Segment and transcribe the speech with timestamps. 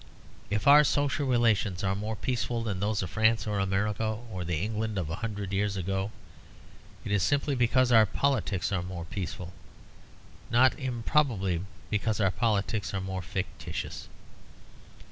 [0.49, 4.57] If our social relations are more peaceful than those of France or America or the
[4.57, 6.11] England of a hundred years ago,
[7.05, 9.53] it is simply because our politics are more peaceful;
[10.49, 14.09] not improbably because our politics are more fictitious.